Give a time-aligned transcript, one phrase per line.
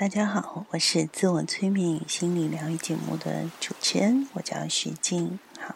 [0.00, 5.40] 大家好，我是自我催眠与心理疗愈节目的主持人，我叫徐静。
[5.58, 5.74] 好，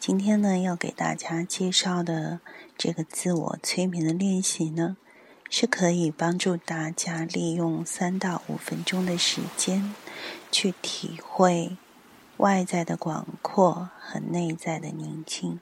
[0.00, 2.40] 今天呢要给大家介绍的
[2.76, 4.96] 这个自我催眠的练习呢，
[5.48, 9.94] 是可以帮助大家利用三到五分钟的时间，
[10.50, 11.76] 去体会
[12.38, 15.60] 外在的广阔和内在的宁静。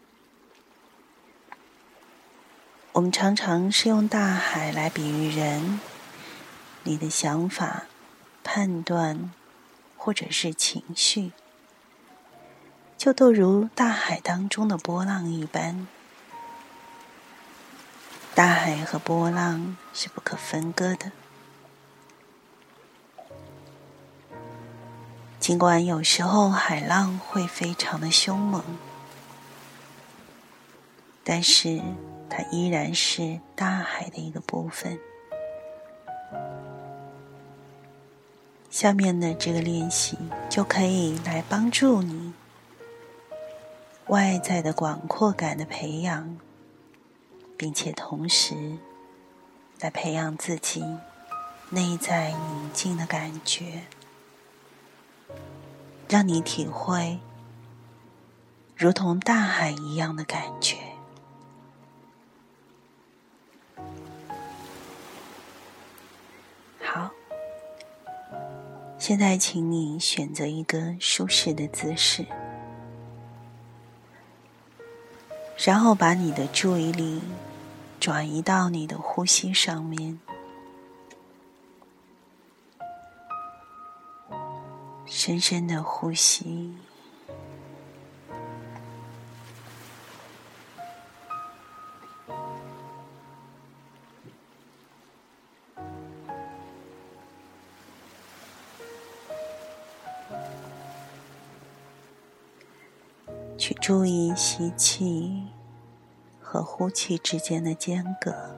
[2.92, 5.78] 我们常常是用大海来比喻人，
[6.84, 7.84] 你的想法、
[8.52, 9.30] 判断，
[9.96, 11.30] 或者是情绪，
[12.98, 15.86] 就都如大海当中的波浪一般。
[18.34, 21.12] 大海和波浪是不可分割的，
[25.38, 28.65] 尽管有时候海浪会非常的凶猛，
[31.23, 31.80] 但是。
[32.32, 35.01] 它依然是大海的一个部分。
[38.80, 40.16] 下面的这个练习
[40.48, 42.32] 就可以来帮助你
[44.06, 46.38] 外在的广阔感的培养，
[47.59, 48.78] 并且同时
[49.80, 50.82] 来培养自己
[51.68, 53.82] 内在宁静的感觉，
[56.09, 57.20] 让你体会
[58.74, 60.78] 如同大海一样的感觉。
[69.00, 72.26] 现在，请你选择一个舒适的姿势，
[75.56, 77.22] 然后把你的注意力
[77.98, 80.21] 转移到你的呼吸上面，
[85.06, 86.77] 深深的呼吸。
[103.60, 105.44] 去注意吸气
[106.41, 108.56] 和呼气之间的间隔，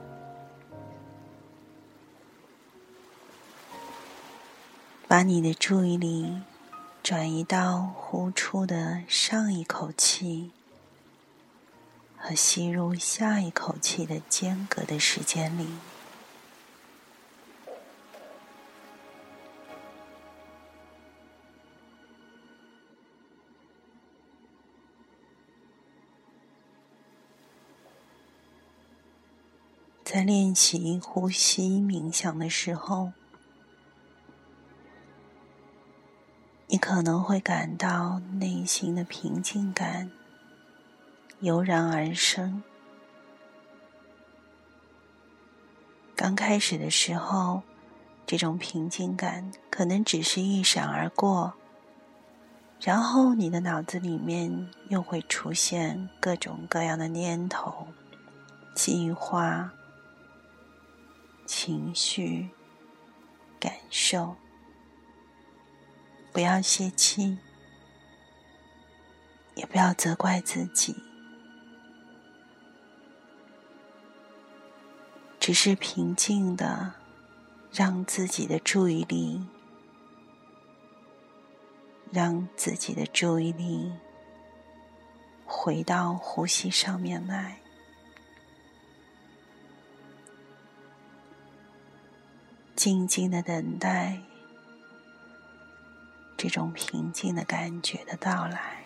[5.05, 6.41] 把你的注意力
[7.03, 10.51] 转移到呼出的上一口气
[12.17, 15.67] 和吸入下一口气的间隔的时间里。
[30.23, 33.11] 练习呼吸冥想的时候，
[36.67, 40.11] 你可能会感到内心的平静感
[41.41, 42.63] 油然而生。
[46.15, 47.61] 刚开始的时候，
[48.25, 51.53] 这种平静感可能只是一闪而过，
[52.79, 57.87] 然后你的脑子里面又会出现各种各样的念头、
[58.73, 59.73] 计划。
[61.55, 62.49] 情绪、
[63.59, 64.35] 感受，
[66.31, 67.37] 不要泄气，
[69.53, 70.95] 也不要责怪自己，
[75.39, 76.95] 只是平静的
[77.71, 79.45] 让自己的注意力，
[82.11, 83.93] 让自己的注意力
[85.45, 87.62] 回到呼吸上面来。
[92.83, 94.19] 静静的等待
[96.35, 98.82] 这种平静的感觉的到来。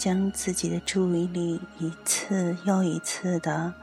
[0.00, 3.74] 将自己的注意力一次又一次的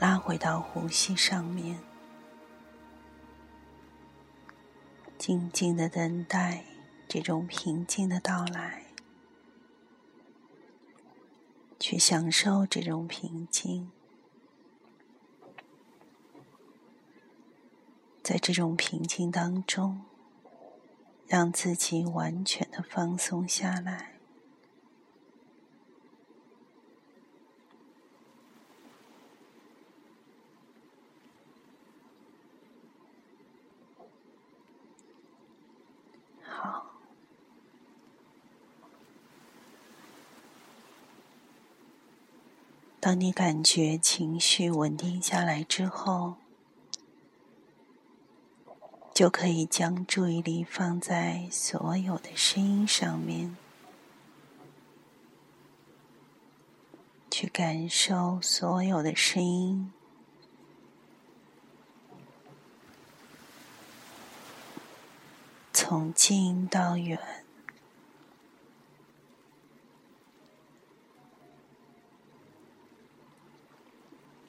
[0.00, 1.78] 拉回到呼吸上面，
[5.16, 6.64] 静静的等待
[7.06, 8.86] 这种平静的到来，
[11.78, 13.92] 去享受这种平静，
[18.24, 20.02] 在这种平静当中，
[21.28, 24.13] 让自己完全的放松下来。
[43.04, 46.36] 当你感觉情绪稳定下来之后，
[49.12, 53.54] 就可以将注意力放在所有的声音上面，
[57.30, 59.92] 去感受所有的声音，
[65.74, 67.18] 从近到远。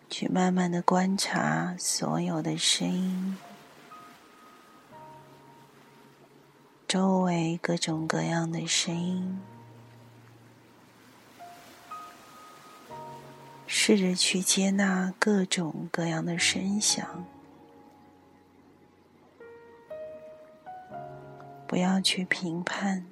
[0.07, 3.37] 去慢慢的观察所有的声音，
[6.85, 9.39] 周围各种各样的声音，
[13.65, 17.25] 试着去接纳各种各样的声响，
[21.65, 23.05] 不要去评判。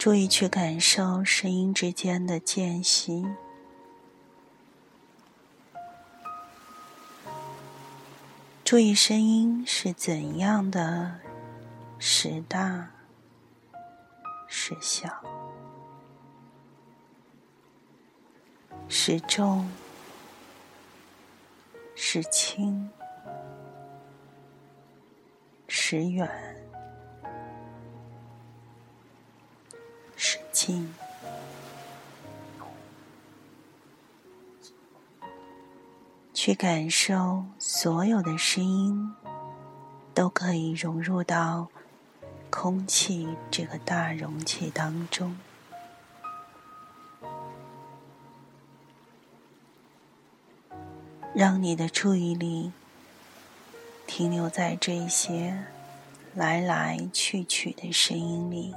[0.00, 3.22] 注意去感受声音之间的间隙，
[8.64, 11.20] 注意声音是怎样的，
[11.98, 12.88] 时大
[14.48, 15.22] 时小，
[18.88, 19.68] 时重
[21.94, 22.88] 时轻，
[25.68, 26.59] 时远。
[30.60, 30.92] 静，
[36.34, 39.14] 去感受所有的声音，
[40.12, 41.68] 都可以融入到
[42.50, 45.38] 空气这个大容器当中，
[51.32, 52.70] 让你的注意力
[54.06, 55.64] 停留在这些
[56.34, 58.74] 来来去去的声音里。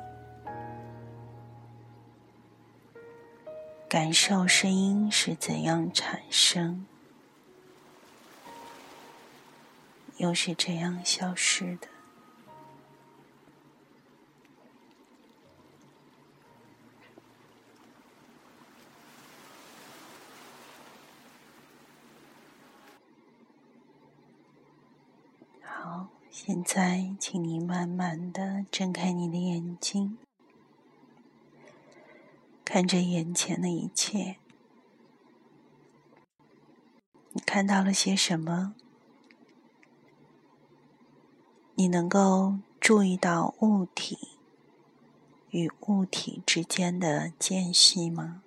[3.94, 6.88] 感受声音是怎样产生，
[10.18, 11.88] 又是这样消失的。
[25.62, 30.18] 好，现在请你慢慢的睁开你的眼睛。
[32.74, 34.38] 看着眼前的一切，
[37.34, 38.74] 你看到了些什么？
[41.76, 44.18] 你能够注意到物体
[45.52, 48.42] 与物体之间的间隙吗？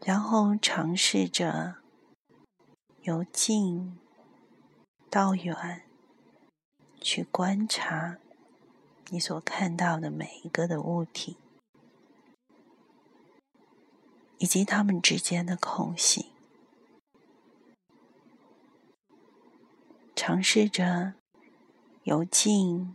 [0.00, 1.76] 然后尝试着
[3.02, 3.98] 由近
[5.10, 5.82] 到远
[7.02, 8.16] 去观察。
[9.10, 11.38] 你所看到的每一个的物体，
[14.36, 16.32] 以及它们之间的空隙，
[20.14, 21.14] 尝试着
[22.02, 22.94] 由近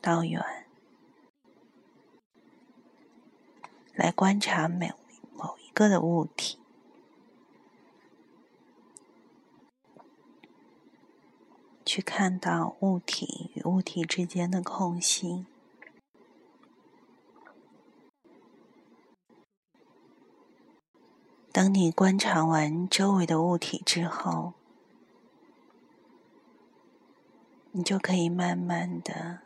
[0.00, 0.42] 到远
[3.92, 4.90] 来观察每
[5.34, 6.58] 某一个的物体。
[11.88, 15.46] 去看到物体与物体之间的空隙。
[21.50, 24.52] 当你观察完周围的物体之后，
[27.72, 29.38] 你就可以慢慢的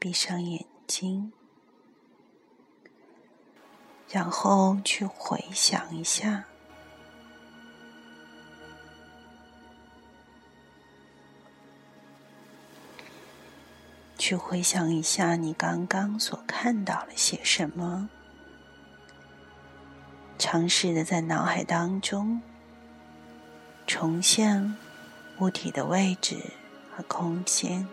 [0.00, 1.32] 闭上眼睛，
[4.08, 6.46] 然后去回想一下。
[14.26, 18.08] 去回想一下，你刚刚所看到了些什么？
[20.38, 22.40] 尝试的在脑海当中
[23.86, 24.78] 重现
[25.40, 26.38] 物体的位置
[26.96, 27.86] 和空间。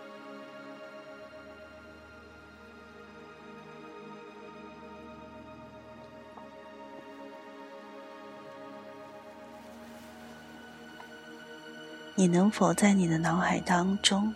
[12.16, 14.34] 你能否在你的脑海当中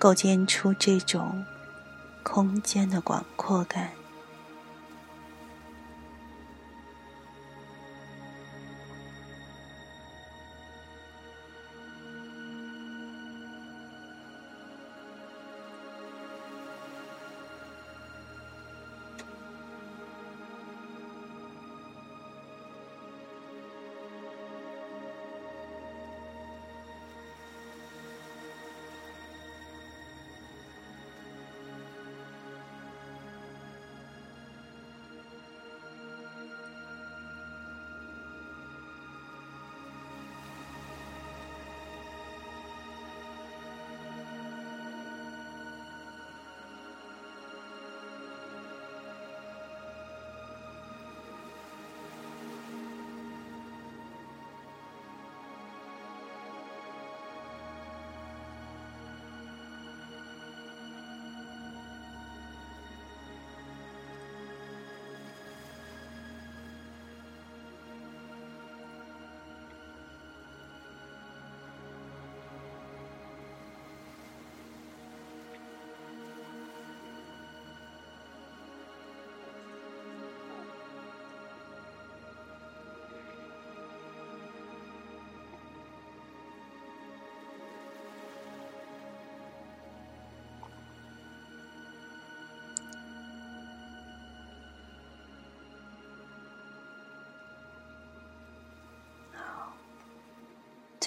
[0.00, 1.44] 构建出这种
[2.22, 3.99] 空间的广阔感？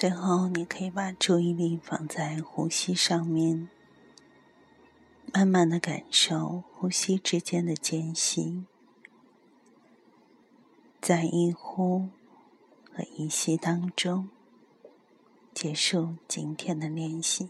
[0.04, 3.70] 最后，你可以把注意力放在呼吸上面，
[5.32, 8.66] 慢慢的感受呼吸之间的间隙，
[11.00, 12.10] 在一呼
[12.92, 14.28] 和一吸当中
[15.54, 17.48] 结束今天的练习。